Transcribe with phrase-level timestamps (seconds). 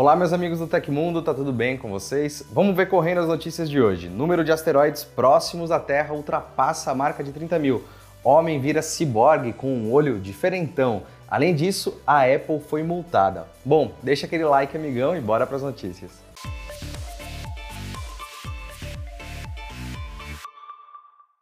[0.00, 2.44] Olá, meus amigos do Tecmundo, tá tudo bem com vocês?
[2.52, 4.08] Vamos ver correndo as notícias de hoje.
[4.08, 7.82] Número de asteroides próximos à Terra ultrapassa a marca de 30 mil.
[8.22, 11.02] Homem vira ciborgue com um olho diferentão.
[11.28, 13.48] Além disso, a Apple foi multada.
[13.64, 16.27] Bom, deixa aquele like, amigão, e bora para as notícias.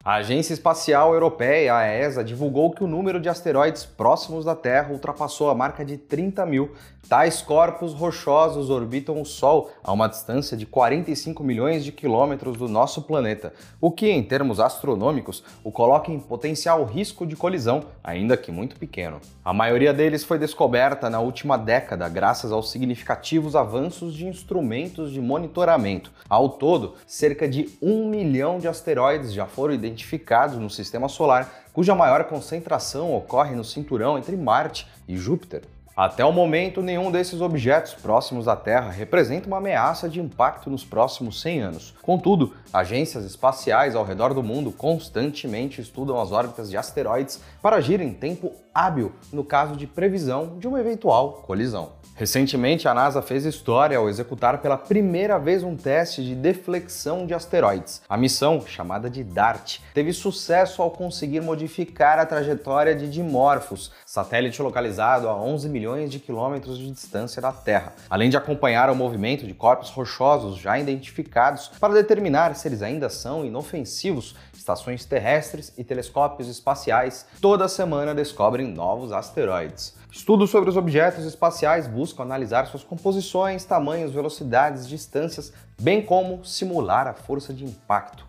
[0.07, 4.93] A Agência Espacial Europeia, a ESA, divulgou que o número de asteroides próximos da Terra
[4.93, 6.71] ultrapassou a marca de 30 mil.
[7.09, 12.69] Tais corpos rochosos orbitam o Sol a uma distância de 45 milhões de quilômetros do
[12.69, 18.37] nosso planeta, o que, em termos astronômicos, o coloca em potencial risco de colisão, ainda
[18.37, 19.21] que muito pequeno.
[19.45, 25.21] A maioria deles foi descoberta na última década, graças aos significativos avanços de instrumentos de
[25.21, 26.13] monitoramento.
[26.29, 31.65] Ao todo, cerca de um milhão de asteroides já foram identificados identificados no sistema solar,
[31.73, 35.63] cuja maior concentração ocorre no cinturão entre Marte e Júpiter.
[35.97, 40.85] Até o momento, nenhum desses objetos próximos à Terra representa uma ameaça de impacto nos
[40.85, 41.95] próximos 100 anos.
[42.03, 48.03] Contudo, agências espaciais ao redor do mundo constantemente estudam as órbitas de asteroides para agir
[48.03, 51.93] em tempo hábil no caso de previsão de uma eventual colisão.
[52.19, 57.35] Recentemente, a NASA fez história ao executar pela primeira vez um teste de deflexão de
[57.35, 58.01] asteroides.
[58.09, 64.63] A missão, chamada de DART, teve sucesso ao conseguir modificar a trajetória de Dimorphos, satélite
[64.63, 69.47] localizado a 11 milhões de quilômetros de distância da Terra, além de acompanhar o movimento
[69.47, 74.35] de corpos rochosos já identificados para determinar se eles ainda são inofensivos.
[74.55, 79.95] Estações terrestres e telescópios espaciais toda semana descobrem novos asteroides.
[80.17, 87.07] Estudos sobre os objetos espaciais buscam analisar suas composições, tamanhos, velocidades, distâncias, bem como simular
[87.07, 88.25] a força de impacto.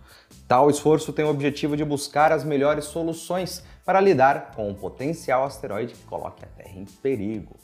[0.50, 5.46] Tal esforço tem o objetivo de buscar as melhores soluções para lidar com um potencial
[5.46, 7.56] asteroide que coloque a Terra em perigo.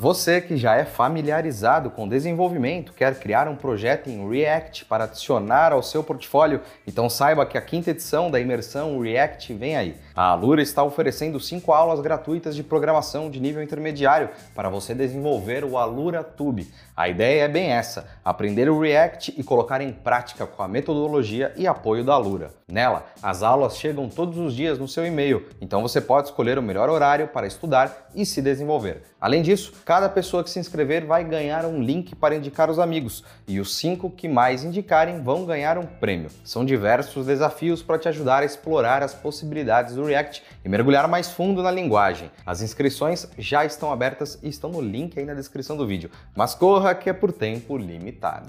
[0.00, 5.70] Você que já é familiarizado com desenvolvimento, quer criar um projeto em React para adicionar
[5.70, 9.96] ao seu portfólio, então saiba que a quinta edição da imersão React vem aí.
[10.16, 15.64] A Alura está oferecendo cinco aulas gratuitas de programação de nível intermediário para você desenvolver
[15.64, 16.72] o Alura Tube.
[16.96, 21.52] A ideia é bem essa: aprender o React e colocar em prática com a metodologia
[21.56, 22.52] e apoio da Alura.
[22.70, 26.62] Nela, as aulas chegam todos os dias no seu e-mail, então você pode escolher o
[26.62, 29.02] melhor horário para estudar e se desenvolver.
[29.20, 33.24] Além disso, cada pessoa que se inscrever vai ganhar um link para indicar os amigos,
[33.48, 36.30] e os cinco que mais indicarem vão ganhar um prêmio.
[36.44, 41.30] São diversos desafios para te ajudar a explorar as possibilidades do React e mergulhar mais
[41.30, 42.30] fundo na linguagem.
[42.44, 46.54] As inscrições já estão abertas e estão no link aí na descrição do vídeo, mas
[46.54, 48.48] corra que é por tempo limitado.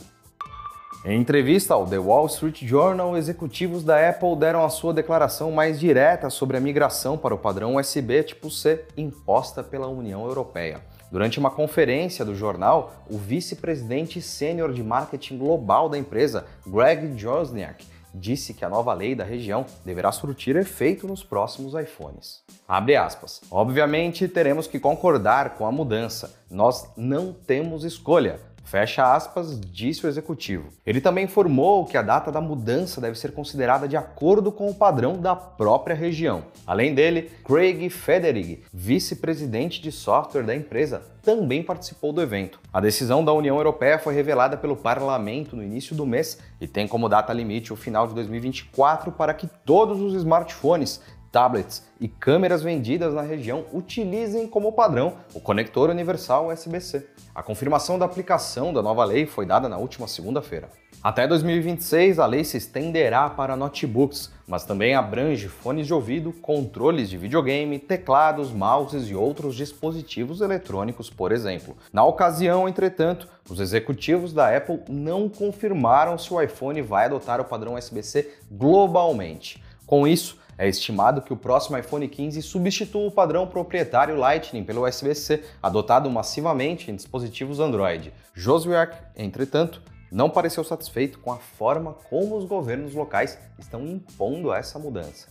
[1.06, 5.80] Em entrevista ao The Wall Street Journal, executivos da Apple deram a sua declaração mais
[5.80, 10.82] direta sobre a migração para o padrão USB tipo C imposta pela União Europeia.
[11.12, 17.86] Durante uma conferência do jornal, o vice-presidente sênior de marketing global da empresa, Greg Josniak,
[18.16, 22.44] disse que a nova lei da região deverá surtir efeito nos próximos iPhones.
[22.68, 23.42] Abre aspas.
[23.52, 26.34] Obviamente teremos que concordar com a mudança.
[26.50, 28.40] Nós não temos escolha.
[28.66, 30.70] Fecha aspas, disse o executivo.
[30.86, 34.74] Ele também informou que a data da mudança deve ser considerada de acordo com o
[34.74, 36.44] padrão da própria região.
[36.66, 42.60] Além dele, Craig Federighi, vice-presidente de software da empresa, também participou do evento.
[42.72, 46.88] A decisão da União Europeia foi revelada pelo parlamento no início do mês e tem
[46.88, 51.02] como data limite o final de 2024 para que todos os smartphones
[51.36, 57.06] tablets e câmeras vendidas na região utilizem como padrão o conector universal USB-C.
[57.36, 60.70] A confirmação da aplicação da nova lei foi dada na última segunda-feira.
[61.04, 67.10] Até 2026, a lei se estenderá para notebooks, mas também abrange fones de ouvido, controles
[67.10, 71.76] de videogame, teclados, mouses e outros dispositivos eletrônicos, por exemplo.
[71.92, 77.46] Na ocasião, entretanto, os executivos da Apple não confirmaram se o iPhone vai adotar o
[77.46, 79.62] padrão USB-C globalmente.
[79.86, 84.88] Com isso, é estimado que o próximo iPhone 15 substitua o padrão proprietário Lightning pelo
[84.88, 88.14] USB-C, adotado massivamente em dispositivos Android.
[88.34, 89.82] Joswiak, entretanto,
[90.12, 95.28] não pareceu satisfeito com a forma como os governos locais estão impondo essa mudança.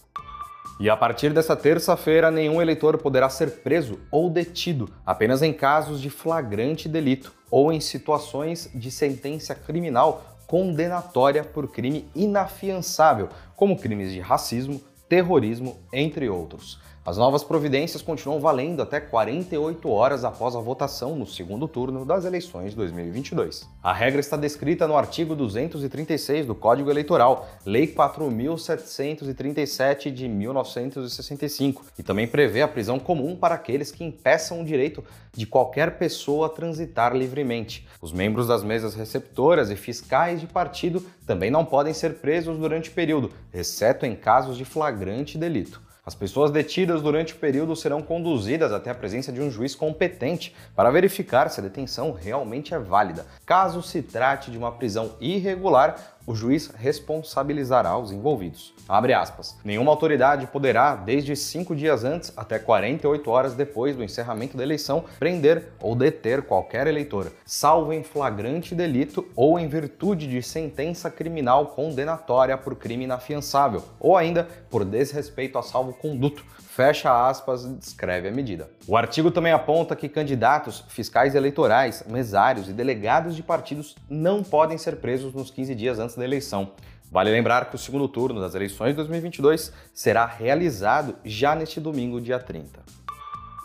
[0.81, 6.00] E a partir dessa terça-feira, nenhum eleitor poderá ser preso ou detido apenas em casos
[6.00, 14.12] de flagrante delito ou em situações de sentença criminal condenatória por crime inafiançável, como crimes
[14.12, 14.81] de racismo,
[15.14, 16.81] terrorismo, entre outros.
[17.06, 22.25] As novas providências continuam valendo até 48 horas após a votação no segundo turno das
[22.25, 23.69] eleições de 2022.
[23.83, 32.03] A regra está descrita no artigo 236 do Código Eleitoral, Lei 4737 de 1965, e
[32.03, 36.51] também prevê a prisão comum para aqueles que impeçam o direito de qualquer pessoa a
[36.51, 37.87] transitar livremente.
[38.01, 42.89] Os membros das mesas receptoras e fiscais de partido também não podem ser presos durante
[42.89, 45.83] o período, exceto em casos de flagrante delito.
[46.06, 50.55] As pessoas detidas durante o período serão conduzidas até a presença de um juiz competente
[50.77, 53.25] para verificar se a detenção realmente é válida.
[53.47, 58.75] Caso se trate de uma prisão irregular, o juiz responsabilizará os envolvidos.
[58.88, 59.59] Abre aspas.
[59.65, 65.05] Nenhuma autoridade poderá, desde cinco dias antes até 48 horas depois do encerramento da eleição,
[65.19, 71.69] prender ou deter qualquer eleitor, salvo em flagrante delito ou em virtude de sentença criminal
[71.69, 76.44] condenatória por crime inafiançável, ou ainda por desrespeito a salvo-conduto,
[76.75, 78.69] fecha aspas, descreve a medida.
[78.88, 84.77] O artigo também aponta que candidatos, fiscais eleitorais, mesários e delegados de partidos não podem
[84.77, 86.72] ser presos nos 15 dias antes da eleição.
[87.11, 92.20] Vale lembrar que o segundo turno das eleições de 2022 será realizado já neste domingo,
[92.20, 92.82] dia 30.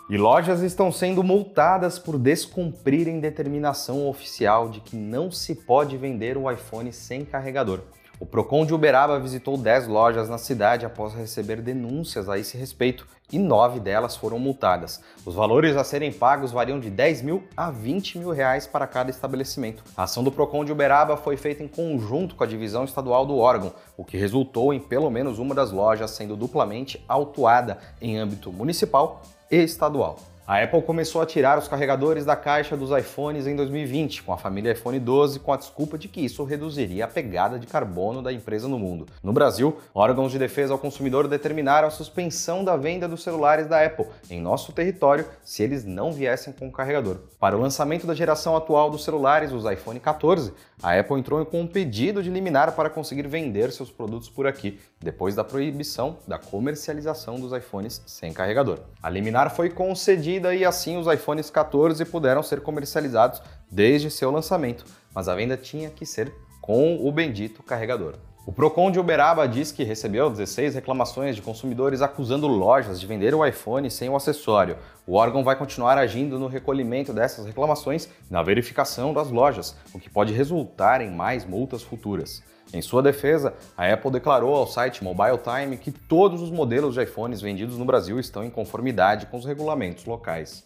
[0.08, 6.36] E lojas estão sendo multadas por descumprirem determinação oficial de que não se pode vender
[6.36, 7.80] o iPhone sem carregador.
[8.20, 13.06] O Procon de Uberaba visitou 10 lojas na cidade após receber denúncias a esse respeito
[13.32, 15.00] e nove delas foram multadas.
[15.24, 19.08] Os valores a serem pagos variam de 10 mil a 20 mil reais para cada
[19.08, 19.82] estabelecimento.
[19.96, 23.38] A ação do Procon de Uberaba foi feita em conjunto com a divisão estadual do
[23.38, 28.52] órgão, o que resultou em pelo menos uma das lojas sendo duplamente autuada em âmbito
[28.52, 30.18] municipal e estadual.
[30.46, 34.36] A Apple começou a tirar os carregadores da caixa dos iPhones em 2020, com a
[34.36, 38.32] família iPhone 12, com a desculpa de que isso reduziria a pegada de carbono da
[38.32, 39.06] empresa no mundo.
[39.22, 43.84] No Brasil, órgãos de defesa ao consumidor determinaram a suspensão da venda dos celulares da
[43.84, 47.18] Apple em nosso território se eles não viessem com o carregador.
[47.38, 50.52] Para o lançamento da geração atual dos celulares, os iPhone 14,
[50.82, 54.80] a Apple entrou com um pedido de liminar para conseguir vender seus produtos por aqui,
[54.98, 58.80] depois da proibição da comercialização dos iPhones sem carregador.
[59.02, 64.84] A liminar foi concedida e assim os iPhones 14 puderam ser comercializados desde seu lançamento,
[65.14, 68.14] mas a venda tinha que ser com o bendito carregador.
[68.46, 73.34] O Procon de Uberaba diz que recebeu 16 reclamações de consumidores acusando lojas de vender
[73.34, 74.78] o iPhone sem o acessório.
[75.06, 80.00] O órgão vai continuar agindo no recolhimento dessas reclamações e na verificação das lojas, o
[80.00, 82.42] que pode resultar em mais multas futuras.
[82.72, 87.02] Em sua defesa, a Apple declarou ao site Mobile Time que todos os modelos de
[87.02, 90.64] iPhones vendidos no Brasil estão em conformidade com os regulamentos locais.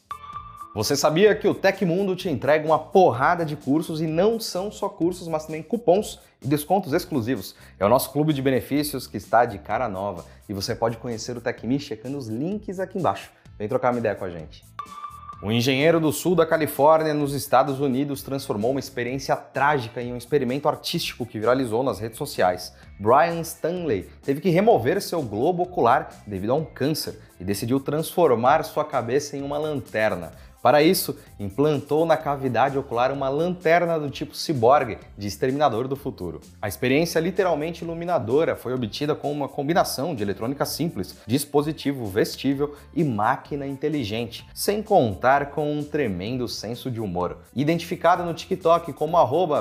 [0.74, 4.88] Você sabia que o Tecmundo te entrega uma porrada de cursos e não são só
[4.88, 7.54] cursos, mas também cupons e descontos exclusivos?
[7.78, 11.36] É o nosso clube de benefícios que está de cara nova e você pode conhecer
[11.36, 13.30] o TecMe checando os links aqui embaixo.
[13.56, 14.73] Vem trocar uma ideia com a gente.
[15.44, 20.16] Um engenheiro do sul da Califórnia, nos Estados Unidos, transformou uma experiência trágica em um
[20.16, 22.74] experimento artístico que viralizou nas redes sociais.
[22.98, 28.64] Brian Stanley teve que remover seu globo ocular devido a um câncer e decidiu transformar
[28.64, 30.32] sua cabeça em uma lanterna.
[30.64, 36.40] Para isso, implantou na cavidade ocular uma lanterna do tipo ciborgue de Exterminador do Futuro.
[36.62, 43.04] A experiência literalmente iluminadora foi obtida com uma combinação de eletrônica simples, dispositivo vestível e
[43.04, 47.40] máquina inteligente, sem contar com um tremendo senso de humor.
[47.54, 49.18] Identificada no TikTok como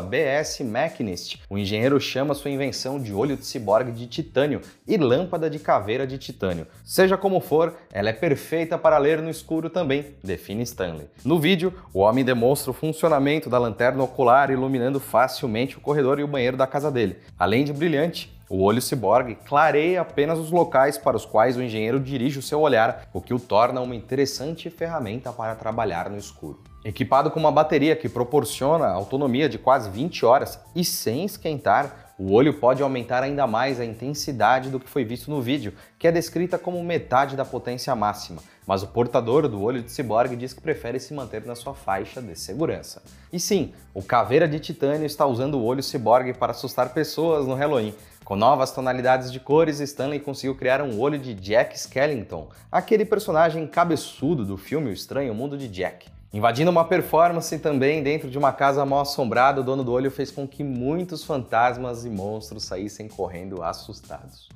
[0.09, 5.59] BSMachinist, o engenheiro chama sua invenção de olho de ciborgue de titânio e lâmpada de
[5.59, 6.65] caveira de titânio.
[6.85, 10.92] Seja como for, ela é perfeita para ler no escuro também, define Stanley.
[10.93, 11.07] Stanley.
[11.25, 16.23] No vídeo, o homem demonstra o funcionamento da lanterna ocular iluminando facilmente o corredor e
[16.23, 17.17] o banheiro da casa dele.
[17.38, 22.00] Além de brilhante, o olho ciborgue clareia apenas os locais para os quais o engenheiro
[22.00, 26.62] dirige o seu olhar, o que o torna uma interessante ferramenta para trabalhar no escuro.
[26.85, 32.32] Equipado com uma bateria que proporciona autonomia de quase 20 horas e sem esquentar, o
[32.32, 36.12] olho pode aumentar ainda mais a intensidade do que foi visto no vídeo, que é
[36.12, 40.62] descrita como metade da potência máxima, mas o portador do olho de ciborgue diz que
[40.62, 43.01] prefere se manter na sua faixa de segurança.
[43.32, 47.55] E sim, o Caveira de Titânio está usando o olho ciborgue para assustar pessoas no
[47.55, 47.96] Halloween.
[48.24, 53.67] Com novas tonalidades de cores, Stanley conseguiu criar um olho de Jack Skellington, aquele personagem
[53.67, 56.08] cabeçudo do filme O Estranho Mundo de Jack.
[56.33, 60.31] Invadindo uma performance também dentro de uma casa mal assombrada, o dono do olho fez
[60.31, 64.49] com que muitos fantasmas e monstros saíssem correndo assustados.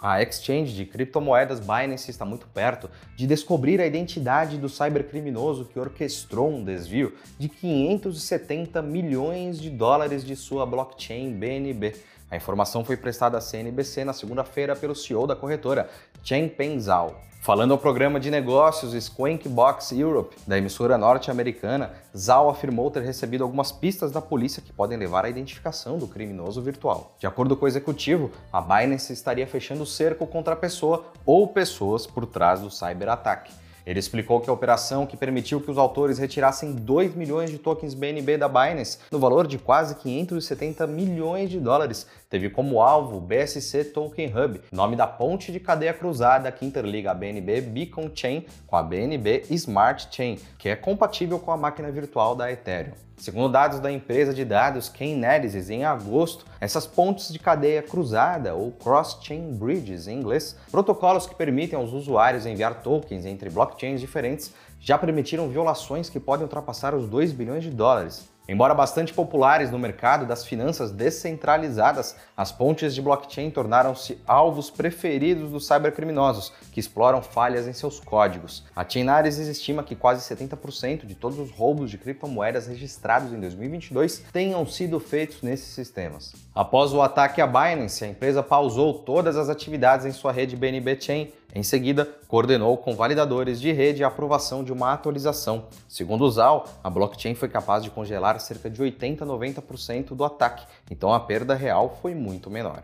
[0.00, 5.80] A exchange de criptomoedas Binance está muito perto de descobrir a identidade do cybercriminoso que
[5.80, 11.96] orquestrou um desvio de 570 milhões de dólares de sua blockchain BNB.
[12.30, 15.90] A informação foi prestada à CNBC na segunda-feira pelo CEO da corretora,
[16.22, 17.29] Chen Zhao.
[17.42, 23.42] Falando ao programa de negócios Squank Box Europe, da emissora norte-americana, Zal afirmou ter recebido
[23.42, 27.16] algumas pistas da polícia que podem levar à identificação do criminoso virtual.
[27.18, 31.48] De acordo com o executivo, a Binance estaria fechando o cerco contra a pessoa ou
[31.48, 33.54] pessoas por trás do cyberataque.
[33.86, 37.94] Ele explicou que a operação que permitiu que os autores retirassem 2 milhões de tokens
[37.94, 43.20] BNB da Binance, no valor de quase 570 milhões de dólares, teve como alvo o
[43.20, 48.46] BSC Token Hub, nome da ponte de cadeia cruzada que interliga a BNB Beacon Chain
[48.66, 52.94] com a BNB Smart Chain, que é compatível com a máquina virtual da Ethereum.
[53.20, 58.72] Segundo dados da empresa de dados Chainalysis, em agosto, essas pontes de cadeia cruzada, ou
[58.72, 64.96] cross-chain bridges em inglês, protocolos que permitem aos usuários enviar tokens entre blockchains diferentes, já
[64.96, 68.26] permitiram violações que podem ultrapassar os 2 bilhões de dólares.
[68.50, 75.52] Embora bastante populares no mercado das finanças descentralizadas, as pontes de blockchain tornaram-se alvos preferidos
[75.52, 78.64] dos cybercriminosos, que exploram falhas em seus códigos.
[78.74, 84.24] A Chainalysis estima que quase 70% de todos os roubos de criptomoedas registrados em 2022
[84.32, 86.34] tenham sido feitos nesses sistemas.
[86.54, 91.00] Após o ataque à Binance, a empresa pausou todas as atividades em sua rede BNB
[91.00, 95.64] Chain em seguida, coordenou com validadores de rede a aprovação de uma atualização.
[95.88, 100.24] Segundo o ZAL, a blockchain foi capaz de congelar cerca de 80 a 90% do
[100.24, 102.82] ataque, então a perda real foi muito menor.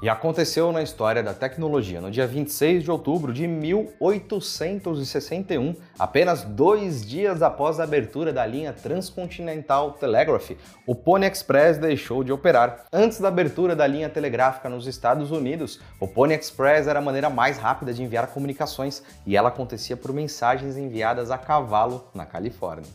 [0.00, 2.00] E aconteceu na história da tecnologia.
[2.00, 8.72] No dia 26 de outubro de 1861, apenas dois dias após a abertura da linha
[8.72, 10.52] Transcontinental Telegraph,
[10.86, 12.84] o Pony Express deixou de operar.
[12.92, 17.28] Antes da abertura da linha telegráfica nos Estados Unidos, o Pony Express era a maneira
[17.28, 22.86] mais rápida de enviar comunicações e ela acontecia por mensagens enviadas a cavalo na Califórnia.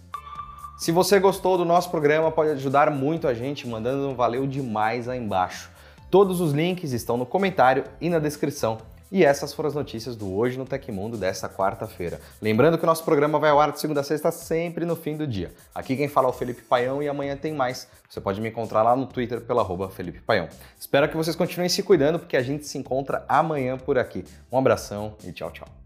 [0.77, 5.09] Se você gostou do nosso programa, pode ajudar muito a gente mandando um valeu demais
[5.09, 5.73] aí embaixo.
[6.13, 8.77] Todos os links estão no comentário e na descrição.
[9.11, 12.21] E essas foram as notícias do Hoje no Tecmundo desta quarta-feira.
[12.39, 15.17] Lembrando que o nosso programa vai ao ar de segunda a sexta, sempre no fim
[15.17, 15.51] do dia.
[15.73, 17.87] Aqui quem fala é o Felipe Paião e amanhã tem mais.
[18.07, 20.47] Você pode me encontrar lá no Twitter pela arroba Felipe Paião.
[20.79, 24.23] Espero que vocês continuem se cuidando, porque a gente se encontra amanhã por aqui.
[24.51, 25.82] Um abração e tchau, tchau.